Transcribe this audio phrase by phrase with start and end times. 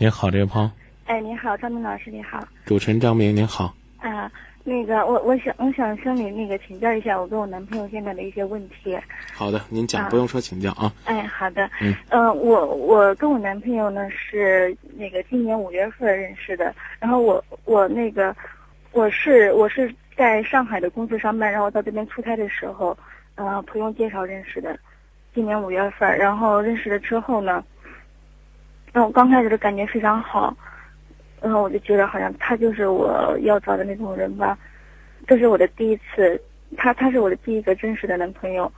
[0.00, 0.70] 您好，这位朋友。
[1.04, 2.42] 哎，您好，张明老师，你好。
[2.64, 3.74] 主持人张明，您好。
[3.98, 4.32] 啊，
[4.64, 8.98] 那个，我我想我想向你那个请教一下，我跟我男朋友现在的一些问题。
[9.34, 10.90] 好的，您讲，不用说请教啊。
[11.04, 11.68] 哎，好的。
[11.82, 11.94] 嗯。
[12.08, 18.34] 呃，我我跟我男朋友呢是那个今年五月份认识的，然后我我那个
[18.92, 22.96] 我是我是在上海的公司上班，然后到这边出差的时候，
[23.34, 24.78] 呃，朋友介绍认识的，
[25.34, 27.62] 今年五月份，然后认识了之后呢。
[28.92, 30.56] 那我刚开始的感觉非常好，
[31.40, 34.56] 然后我就觉得好像他就是我要找的那种人吧。
[35.26, 36.40] 这是我的第一次，
[36.76, 38.70] 他他是我的第一个真实的男朋友，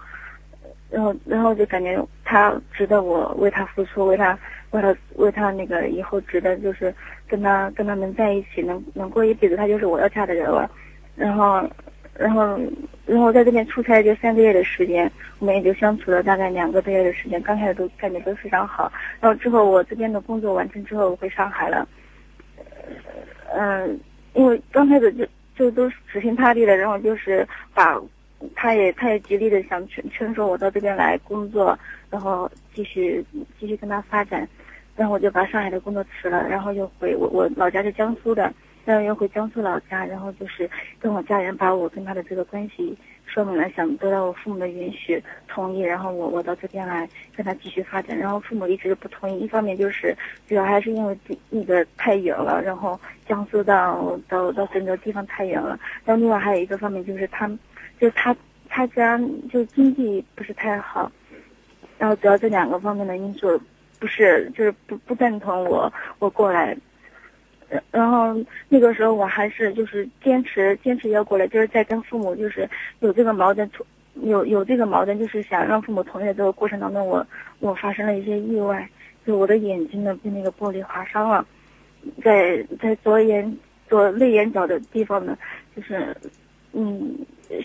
[0.91, 4.39] 然后然后就感觉他值得我为他付出，为他
[4.70, 6.95] 为他为他那个以后值得就是
[7.27, 10.70] 跟他跟他能在一起，能能过一辈子，他就是我要嫁的人了。
[11.17, 11.69] 然后。
[12.15, 12.59] 然后，
[13.12, 17.39] 然后在这边出差就三个月的时间，我们也就相处了大概两个多月的时间。
[17.43, 18.91] 刚开始都感觉都非常好。
[19.20, 21.87] 然后之后我这边的工作完成之后，我回上海了。
[23.55, 24.01] 嗯，
[24.33, 28.01] 因为刚开始就就都死心塌地的，然后就是把，
[28.55, 33.23] 他也他也极力的想劝劝说我到这边来工作，然后继续
[33.61, 34.48] 继续跟他发展。
[34.97, 38.51] 然后我就把上海的工作辞了，然后又回我我老家是江苏的。
[38.84, 48.19] 然后又回江苏老家，然后就是跟我家人把我跟他的这个关系说明了，想得到我父母的允许同意，然后我我到这边来跟他继续发展。
[48.19, 50.14] 然后父母一直不同意，一方面就是
[50.48, 51.16] 主要还是因为
[51.48, 55.78] 那个太远了，然后江苏到到到郑州地方太远了。
[56.05, 57.48] 然后另外还有一个方面就是他，
[58.00, 58.36] 就是他
[58.69, 59.19] 他家
[59.50, 61.11] 就经济不是太好，
[61.98, 63.61] 然后主要这两个方面的因素，
[64.00, 66.77] 不是就是不不赞同我我过来。
[67.91, 68.34] 然后
[68.69, 72.69] 那个时候我还是就是坚持坚持要过来，就是在跟父母就是
[73.01, 73.70] 有这个矛盾，
[74.23, 77.27] 有有这个矛盾，就是想让父母同意的这个过程当中，我
[77.61, 78.89] 我发生了一些意外，
[79.27, 81.47] 就我的眼睛呢被那个玻璃划伤了，
[82.23, 83.56] 在在左眼
[83.89, 85.36] 左内眼角的地方呢，
[85.75, 86.17] 就是
[86.73, 87.19] 嗯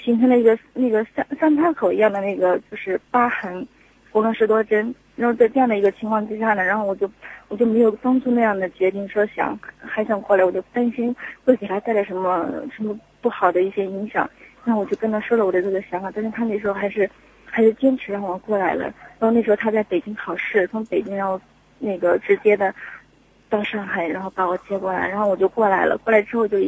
[0.03, 3.67] 形成了一个那个三三叉口一样的那个就是疤痕，
[4.21, 4.93] 缝了十多针。
[5.15, 7.09] 然后在这样的一个情况之下呢，然后我就
[7.47, 14.29] 我就没有当初那样的决定，说想还想过来，我就担心会给他带来什么什么不好的一些影响。
[14.63, 17.09] 那我就跟他说了我的这个想法，但是他那时候还是
[17.45, 18.83] 还是坚持让我过来了。
[19.17, 21.41] 然后那时候他在北京考试，从北京然后
[21.79, 22.71] 那个直接的
[23.49, 25.97] 到上海，然后把我接过来，然后我就过来了。
[26.03, 26.59] 过来之后就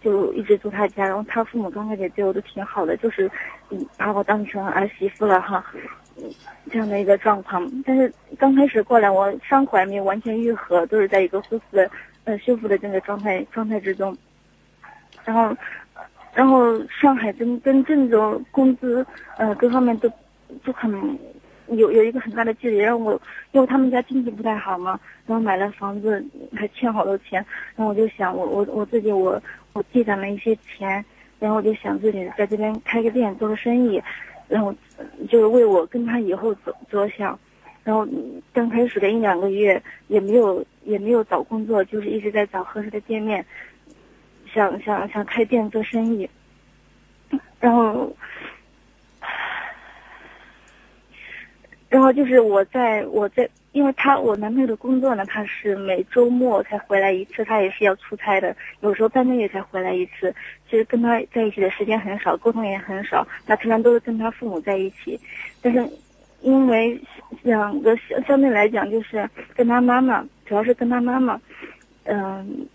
[0.00, 3.28] 就一直住他家，然后他父母刚开始对我都挺好的，就是
[3.96, 5.64] 把我当成儿媳妇了哈。
[6.70, 11.90] 这样的一个状况，但是刚开始过来，我伤口还没有完全愈合，都是在一个恢复的、
[12.24, 14.16] 呃修复的这个状态状态之中。
[15.24, 15.56] 然后，
[16.34, 19.06] 然后上海跟跟郑州工资，
[19.36, 20.10] 呃各方面都
[20.64, 20.90] 都很
[21.68, 22.78] 有有一个很大的距离。
[22.78, 23.20] 然后我
[23.52, 26.24] 因为他们家经济不太好嘛，然后买了房子
[26.54, 27.44] 还欠好多钱，
[27.76, 29.40] 然后我就想我我我自己我
[29.72, 31.04] 我积攒了一些钱，
[31.38, 34.02] 然后我就想自己在这边开个店做个生意。
[34.48, 34.74] 然后
[35.28, 37.38] 就是为我跟他以后着着想，
[37.84, 38.06] 然后
[38.52, 43.44] 刚开始的一两个月也没有也没有找工作，就是一直在找合适的店面，
[44.52, 46.28] 想想想开店做生意，
[47.60, 48.14] 然后，
[52.06, 53.48] 后就是我在我在。
[53.72, 60.34] 因为他我男朋友的工作呢，他是每周末才回来一次，他也是要出差的，有时候半个月才回来一次。
[60.64, 63.28] 其实跟他在一起的时间很少，沟通也很少。
[63.46, 65.20] 他平常都是跟他父母在一起，
[65.60, 65.86] 但是
[66.40, 66.98] 因为
[67.42, 71.38] 两个相相对来讲，就是跟他妈妈，主要是跟他妈妈，
[72.04, 72.66] 嗯，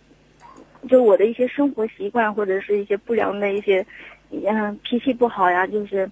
[0.88, 3.84] 就我的一些生活习惯或者是一些不良的一些，
[4.30, 6.08] 嗯，脾气不好呀，就是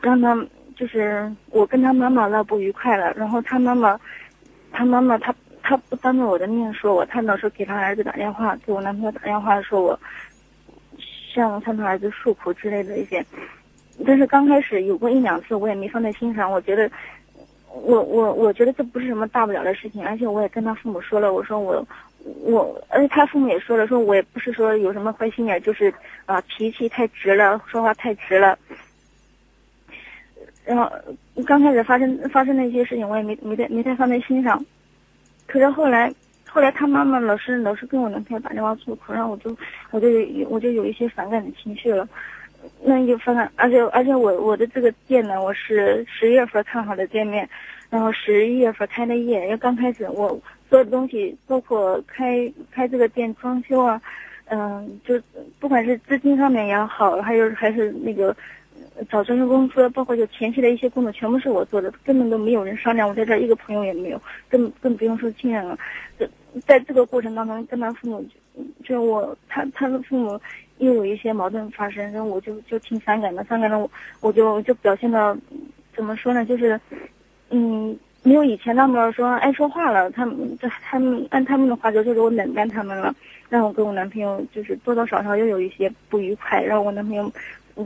[0.00, 0.36] 让他。
[0.80, 4.00] 就是我跟他妈妈闹不愉快了，然后他妈妈，
[4.72, 10.00] 他妈妈他他不当着我的面说我，他老是给他儿子打电话，给我男朋友打电话说我，
[11.34, 13.22] 向向他儿子诉苦之类的一些，
[14.06, 16.90] 但是刚开始有过一两次，我也没放在心上，我觉得，
[17.68, 21.86] 我我我觉得这不是什么大不了的事情，而且我也跟他父母说了，我说我
[22.42, 25.92] 我，而且他父母也说了，说我也不是说有什么坏心眼，就是
[26.24, 28.58] 啊脾气太直了，说话太直了。
[30.70, 30.88] 然后
[31.44, 34.64] 刚开始发生发生的一些事情，我也没没太没太放在心上。
[35.48, 36.14] 可是后来，
[36.48, 39.50] 后来他妈妈老是老是跟我男朋友打电话诉苦，然后我就
[39.90, 40.06] 我就
[40.48, 42.08] 我就有一些反感的情绪了。
[42.84, 47.48] 那就反感，而且而且我我的这个店呢，我是十月份看好的店面，
[47.90, 49.42] 然后十一月份开的业。
[49.42, 50.28] 因为刚开始我
[50.68, 54.00] 所有的东西，包括开开这个店装修啊，
[54.44, 55.20] 嗯，就
[55.58, 58.36] 不管是资金上面也好，还有还是那个。
[59.08, 63.08] 找装修公司，包括就前期的一些工作，全部是我做的，根本都没有人商量。
[63.08, 65.78] 我在这儿一个朋友也没有，更更不用说亲人了。
[66.66, 68.24] 在这个过程当中，跟他父母
[68.84, 70.40] 就我他他的父母
[70.78, 75.36] 又有一些矛盾发生，然后我就就挺反感的，反感的我我就就表现的
[75.94, 76.80] 怎么说呢，就是
[77.50, 77.98] 嗯。
[78.22, 83.14] 没有以前那么说爱说话了，他们这他们按他们的话说就是我冷淡他们了，
[83.48, 87.32] 让我跟我男朋友就是多多少少又有一些不愉快，让我男朋友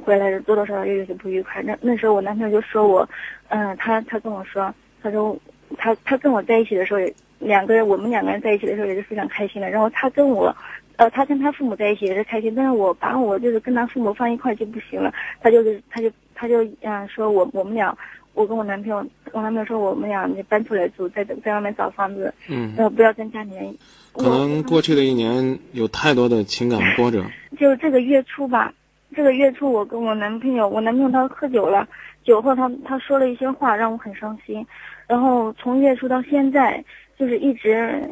[0.01, 1.63] 回来多多少少又有些不愉快。
[1.63, 3.09] 那那时候我男朋友就说我，
[3.49, 5.37] 嗯，他他跟我说，他说
[5.77, 7.01] 他他跟我在一起的时候，
[7.39, 9.71] 两个人我们两个人在一起的时候也是非常开心的。
[9.71, 10.55] 然后他跟我，
[10.97, 15.13] 呃，他跟他父母在一起也是开心，但是我把我就是跟他父母放一块就不行了。
[15.41, 17.97] 他就是他就他就嗯说我我们俩。
[18.35, 18.97] 我跟我男朋友，
[19.31, 23.73] 我男朋友说我们俩就搬出来住，在在外面找房子，嗯，呃，不要跟家里人。
[24.13, 27.25] 可能过去的一年有太多的情感波折。
[27.57, 28.75] 就这个月初吧，
[29.15, 31.89] 这个月初我跟我男朋友，我男朋友他喝酒了，
[32.25, 34.67] 酒后他他说了一些话让我很伤心，
[35.07, 36.85] 然后从月初到现在
[37.19, 38.11] 就是一直。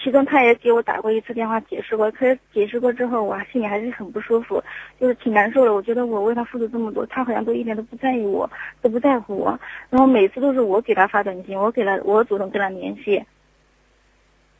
[0.00, 4.62] 其中他也给我打过一次电话解释过，可是解释过之后，我心里还是很不舒服，
[5.00, 5.74] 就是挺难受的。
[5.74, 8.48] 我觉得我为他付出这么多，他好像都一点都不在意我，
[8.80, 9.58] 都不在乎我。
[9.90, 13.20] 然后每次都是我给他发短信，我给他，我主动跟他联系。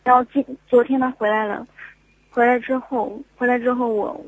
[0.03, 1.65] 然后今昨天他回来了，
[2.31, 4.21] 回来之后，回来之后我，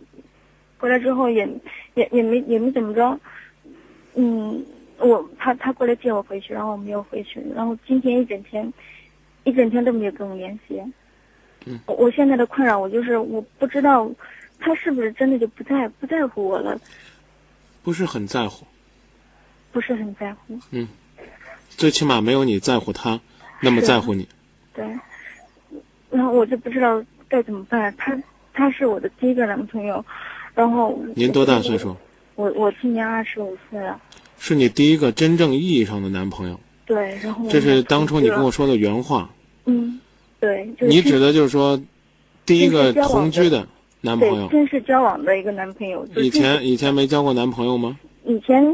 [0.80, 1.46] 回来之后也
[1.94, 3.20] 也也没也没怎么着，
[4.14, 4.64] 嗯，
[4.98, 8.72] 我他他过来接我回去，然后我没有回去，然后今天一整天，
[9.44, 10.82] 一整天都没有跟我联系。
[11.66, 14.10] 嗯，我现在的困扰，我就是我不知道，
[14.58, 16.80] 他是不是真的就不在不在乎我了？
[17.82, 18.66] 不是很在乎，
[19.70, 20.58] 不是很在乎。
[20.70, 20.88] 嗯，
[21.68, 23.20] 最起码没有你在乎他
[23.60, 24.26] 那么在乎你。
[24.72, 24.84] 对，
[26.10, 27.94] 然后我就不知道该怎么办。
[27.98, 28.18] 他
[28.54, 30.04] 他是我的第一个男朋友，
[30.54, 31.96] 然后您多大岁数？
[32.34, 34.00] 我我今年二十五岁了。
[34.38, 36.58] 是你第一个真正意义上的男朋友。
[36.86, 39.30] 对，然后这是当初你跟我说的原话。
[39.66, 40.00] 嗯。
[40.40, 41.78] 对，你指的就是说，
[42.46, 43.68] 第一个同居的
[44.00, 46.06] 男朋友，正式交往的一个男朋友。
[46.16, 47.98] 以前以前没交过男朋友吗？
[48.24, 48.64] 以前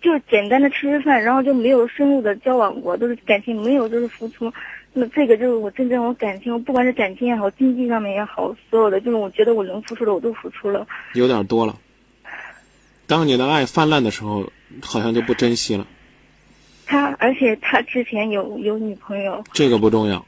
[0.00, 4.52] 就简单的吃吃饭，然后就没有深入的交往过，都是感情没有就是付出。
[4.98, 10.86] 那这个就是我真正我感情，不管是感情也好，经济上面也好，所有的就是我觉得我能付出的我都付出了。
[11.12, 11.78] 有点多了。
[13.06, 14.50] 当你的爱泛滥的时候，
[14.80, 15.86] 好像就不珍惜了。
[16.86, 19.44] 他而且他之前有有女朋友。
[19.52, 20.24] 这个不重要。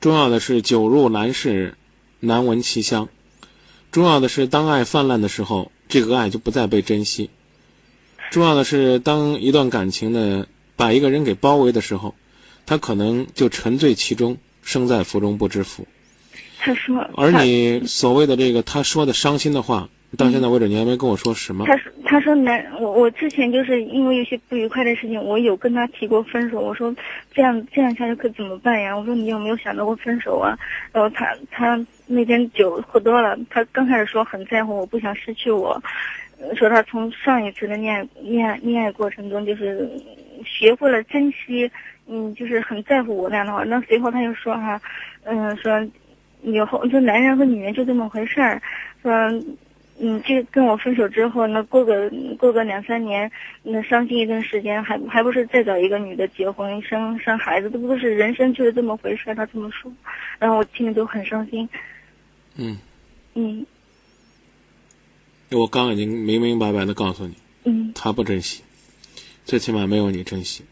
[0.00, 1.76] 重要的是酒入兰室，
[2.18, 3.08] 难闻其香。
[3.92, 7.30] 重要的是当爱泛滥的时候，这个爱就不再被珍惜。
[8.32, 12.16] 重要的是当一段感情的把一个人给包围的时候，
[12.66, 15.86] 他可能就沉醉其中，生在福中不知福。
[16.58, 19.88] 他说，而你所谓的这个他说的伤心的话。
[20.18, 21.64] 到现在为止，你还没跟我说什么？
[21.64, 26.60] 他说：“他说男，我我之前就是因为有些不愉快的事情，我有跟他提过分手。
[26.60, 26.94] 我说
[27.32, 28.94] 这样这样下去可怎么办呀？
[28.94, 30.54] 我说你有没有想到过分手啊？
[30.92, 35.82] 然后他他那天酒喝多了，他刚开始说很在乎我，不想失去我，
[36.56, 39.90] 说他从上一次的恋爱恋爱恋爱过程中就是
[40.44, 41.70] 学会了珍惜，
[42.06, 43.64] 嗯，就是很在乎我那样的话。
[43.64, 44.80] 那随后他又说哈，
[45.24, 45.86] 嗯，说
[46.42, 48.62] 以后就男人和女人就这么回事儿，
[49.02, 49.12] 说。”
[50.04, 53.30] 嗯，这跟我分手之后，那过个过个两三年，
[53.62, 59.32] 那伤心一段时间，还还不是再找一个女的结婚生生孩子，这不都是人生就是这么回事？
[59.34, 59.92] 他这么说，
[60.40, 61.68] 然后我听着都很伤心。
[62.56, 62.76] 嗯。
[63.34, 63.64] 嗯。
[65.50, 68.64] 我刚已经明明白白的告诉你，嗯，他不珍惜，
[69.44, 70.64] 最起码没有你珍惜。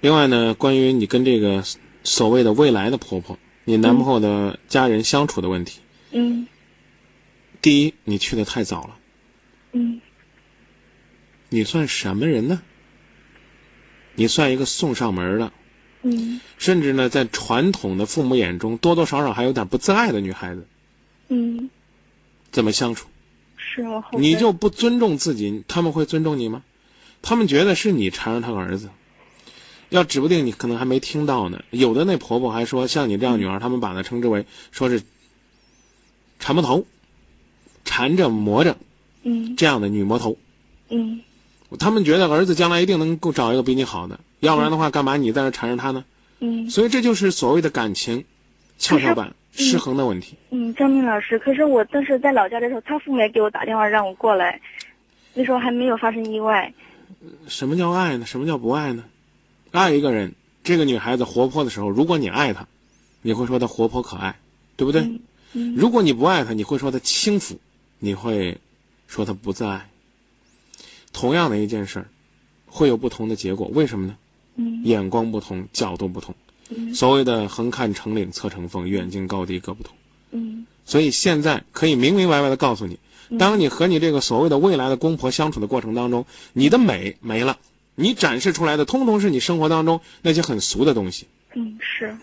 [0.00, 1.64] 另外呢，关于你跟这个
[2.04, 5.80] 所谓的未来的婆婆，你男朋友的家人相处的问题，
[6.12, 6.46] 嗯。
[7.60, 8.96] 第一，你去的太早了。
[9.72, 10.00] 嗯。
[11.48, 12.62] 你算什么人呢？
[14.14, 15.52] 你算一个送上门的。
[16.02, 16.40] 嗯。
[16.56, 20.66] 甚至呢，在传统的父母眼中，多多少少还有点不自爱的女孩子。
[21.28, 21.68] 嗯。
[22.52, 23.08] 怎么相处？
[23.56, 26.62] 是我你就不尊重自己，他们会尊重你吗？
[27.22, 28.88] 他们觉得是你缠着他儿子，
[29.90, 31.62] 要指不定你可能还没听到呢。
[31.70, 35.02] 有的那婆婆还说，像你这样女儿，他们把她称之为说是
[36.38, 36.86] 缠不头。
[37.84, 38.76] 缠着磨着，
[39.22, 40.36] 嗯，这样的女魔头，
[40.90, 41.22] 嗯，
[41.78, 46.04] 他们觉得儿子将来一定能够找一个比你好的，要不然的话，干嘛你在这缠着他呢？
[46.40, 48.22] 嗯，所以这就是所谓的感情
[48.78, 50.36] 跷跷板失衡的问题。
[50.50, 54.60] 嗯，张明老师，可是我当时在老家的时候，他父母也给我打电话让我过来，
[55.32, 56.70] 那时候还没有发生意外。
[57.48, 58.26] 什么叫爱呢？
[58.26, 59.04] 什么叫不爱呢？
[59.70, 60.34] 爱一个人，
[60.64, 62.66] 这个女孩子活泼的时候，如果你爱她，
[63.22, 64.38] 你会说她活泼可爱，
[64.76, 65.02] 对不对？
[65.52, 67.58] 嗯，如果你不爱她，你会说她轻浮。
[67.98, 68.58] 你会
[69.06, 69.88] 说她不在。
[71.12, 72.08] 同样的一件事儿，
[72.66, 73.66] 会有不同的结果。
[73.68, 74.16] 为什么呢？
[74.56, 76.34] 嗯，眼光不同，角度不同。
[76.70, 79.96] 嗯所谓的横看成岭侧成峰，远近高低各不同。
[80.30, 82.98] 嗯所以现在可以明明白白的告诉你，
[83.38, 87.58] 当你和你这个所谓的未来的公婆相处的过程当中，你的美没了，
[87.94, 91.26] 你展示出来的通通是你生活当中那些很俗的东西。
[91.54, 92.16] 嗯是，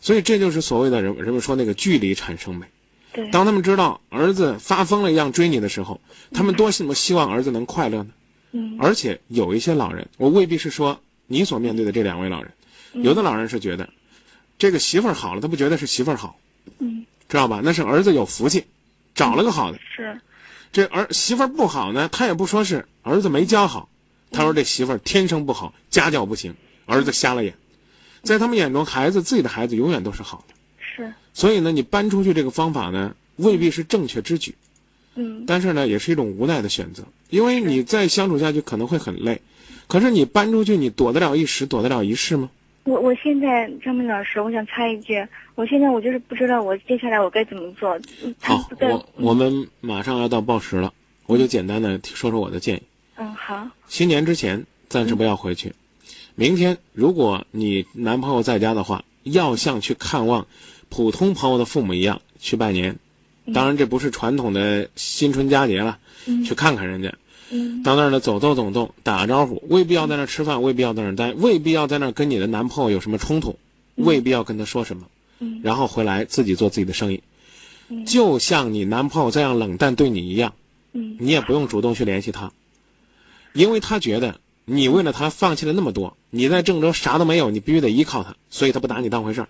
[0.00, 2.66] 所以这就是所谓的人人们说那个距离产生美。
[3.12, 6.00] 对，当他们知道儿子发疯了一样追你的时候，
[6.32, 8.10] 他们多么希望儿子能快乐呢？
[8.52, 12.52] 嗯而且有一些老人，我未必是说你所面对的这两位老人，
[12.94, 13.88] 有的老人是觉得，
[14.58, 16.38] 这个媳妇儿好了，他不觉得是媳妇儿好，
[16.78, 17.60] 嗯知道吧？
[17.64, 18.64] 那是儿子有福气，
[19.14, 19.78] 找了个好的。
[19.94, 20.20] 是，
[20.76, 23.88] 这儿媳妇儿不好呢，他也不说是儿子没教好，
[24.30, 26.54] 他说这媳妇儿天生不好，家教不行，
[26.84, 27.54] 儿子瞎了眼。
[28.22, 30.54] 在他们眼中，孩子自己的孩子永远都是好的。
[30.78, 34.54] 是，所以呢，你搬出去这个方法呢，未必是正确之举，
[35.14, 39.40] 嗯但是呢，也是一种无奈的选择，因为你再相处下去可能会很累。
[39.86, 42.50] 可是你搬出去，你躲得了一时，躲得了一世吗？
[42.86, 45.26] 我我现在张明老师，我想插一句，
[45.56, 47.98] 我现在我就是不知道我接下来我该怎么做。
[48.40, 50.92] 好，我我们马上要到报时了，
[51.26, 52.82] 我就简单的说说我的建议。
[53.16, 55.72] 嗯好，新年之前暂时不要回去。
[56.36, 60.46] 明天如果你男朋友在家的话，要像去看望
[60.88, 62.96] 普通朋友的父母一样去拜年。
[63.52, 65.98] 当然，这不是传统的新春佳节了，
[66.44, 67.12] 去看看人家。
[67.50, 73.56] 嗯到那儿呢，走走动动，打个招呼，未必要在那儿吃饭，未必要在那儿待，未必要在那儿跟你的男朋友有什么冲突，
[73.94, 75.06] 未必要跟他说什么，
[75.38, 77.22] 嗯然后回来自己做自己的生意。
[78.04, 80.54] 就像你男朋友这样冷淡对你一样，
[80.92, 82.52] 嗯你也不用主动去联系他，
[83.52, 89.48] 因为他觉得你为了他放弃了那么多，你在郑州啥都没有，你必须得依靠他，所以他不拿你当回事儿。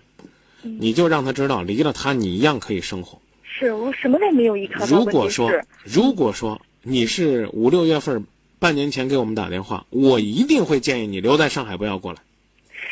[0.61, 3.19] 你就让他知道，离了他你一样可以生活。
[3.43, 4.85] 是我什么都没有依靠。
[4.85, 5.51] 如果说
[5.83, 8.25] 如果说你是五六月份
[8.59, 12.21] 半年前给我们打电话，我一定会建议你留在上海，不要过来。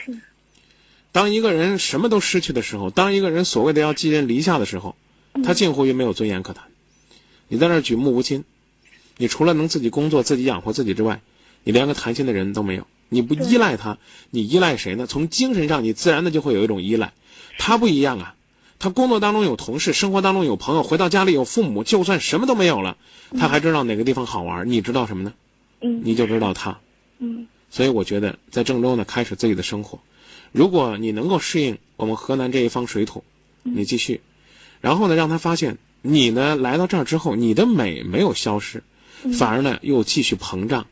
[0.04, 0.20] 是
[1.14, 4.98] 当一个人什么都失去的时候，当一个人所谓的要寄人篱下的时候，
[5.46, 6.66] 他近乎于没有尊严可谈。
[7.48, 8.44] 你在那儿举目无亲，
[9.16, 11.22] 你除了能自己工作、自己养活自己之外，
[11.64, 12.86] 你连个谈心的人都没有。
[13.08, 13.98] 你不依赖他，
[14.30, 15.08] 你依赖谁呢？
[15.08, 17.14] 从精神上，你自然的就会有一种依赖。
[17.58, 18.35] 他不一样啊，
[18.77, 22.98] 他工作当中有同事，生活当中有朋友，回到家里有父母，就算什么都没有了，
[23.39, 24.70] 他还知道哪个地方好玩。
[24.70, 25.34] 你知道什么呢？
[25.82, 26.79] 嗯你就知道他。
[27.20, 30.00] 嗯所以我觉得在郑州呢，开始自己的生活。
[30.51, 33.24] 如果你能够适应我们河南这一方水土，
[33.63, 34.22] 你继续，
[34.79, 38.84] 然后呢，让他发现你呢来到这儿之后，你的美没有消失，
[39.38, 40.86] 反而呢又继续膨胀，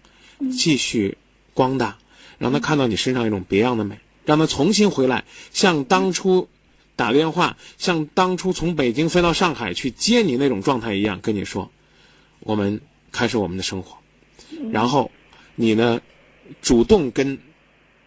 [0.51, 1.17] 继续
[1.53, 1.97] 光大，
[2.37, 5.23] 让他看到你身上一种别样的美，让他重新回来，
[5.53, 6.49] 像当初
[7.03, 11.69] 打电话，像当初从北京飞到上海去接你那种状态一样，跟你说，
[12.39, 12.79] 我们
[13.11, 13.97] 开始我们的生活，
[14.71, 15.11] 然后
[15.55, 15.99] 你呢
[16.61, 17.37] 主动跟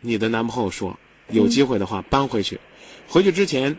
[0.00, 0.99] 你的男朋友说，
[1.29, 2.59] 有机会的话搬回去，
[3.07, 3.76] 回去之前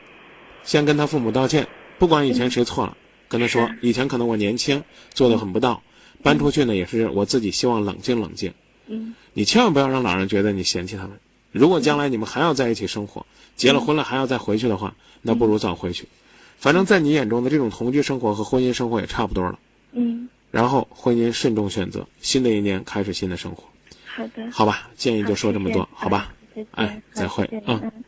[0.63, 2.95] 先跟他父母道歉，不管以前谁错了，
[3.27, 4.83] 跟他说以前可能我年轻
[5.15, 5.81] 做的很不到，
[6.21, 8.53] 搬出去呢也是我自己希望冷静冷静。
[8.85, 9.15] 嗯。
[9.33, 11.19] 你千万不要让老人觉得你嫌弃他们。
[11.51, 13.25] 如果将来你们还要在一起生活，
[13.57, 16.07] 结了婚了还要再回去的话，那不如早回去。
[16.57, 19.59] 反正在你眼中的这种同居生活和婚姻生活也差不多了。
[19.91, 23.63] 嗯，然后婚姻慎重选择，新的一年开始新的生活，
[24.05, 24.49] 好的。
[24.51, 24.89] 好吧？
[24.95, 26.33] 建议就说这么多，好好吧？
[26.71, 28.03] 哎，再会好谢谢嗯嗯。